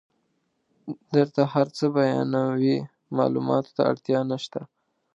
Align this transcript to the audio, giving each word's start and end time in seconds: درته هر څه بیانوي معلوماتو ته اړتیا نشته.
درته 1.15 1.41
هر 1.53 1.67
څه 1.77 1.85
بیانوي 1.97 2.77
معلوماتو 3.15 3.71
ته 3.75 3.81
اړتیا 3.91 4.19
نشته. 4.31 4.59